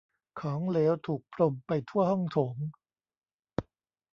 [0.39, 2.55] ของเหลวถูกพรมไปทั่วห้องโถง